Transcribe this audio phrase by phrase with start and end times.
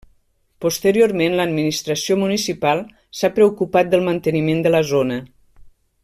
[0.63, 2.81] Posteriorment l'administració municipal
[3.21, 5.21] s'ha preocupat del manteniment de la zona.